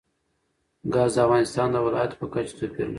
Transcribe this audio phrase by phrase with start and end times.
[0.93, 2.89] ګاز د افغانستان د ولایاتو په کچه توپیر لري.